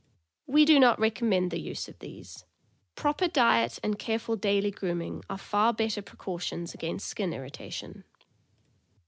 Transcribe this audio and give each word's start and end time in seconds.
We 0.47 0.65
do 0.65 0.79
not 0.79 0.97
recommend 0.99 1.51
the 1.51 1.59
use 1.61 1.87
of 1.87 1.99
these. 1.99 2.43
Proper 2.95 3.27
diet 3.27 3.77
and 3.83 3.99
careful 3.99 4.35
daily 4.35 4.71
grooming 4.71 5.23
are 5.29 5.37
far 5.37 5.73
better 5.73 6.01
pre 6.01 6.17
cautions 6.17 6.73
against 6.73 7.07
skin 7.07 7.33
irritation. 7.33 8.03